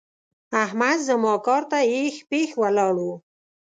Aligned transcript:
احمد 0.63 0.97
زما 1.07 1.33
کار 1.45 1.63
ته 1.71 1.79
اېښ 1.93 2.15
پېښ 2.29 2.49
ولاړ 2.61 2.93
وو. 3.03 3.13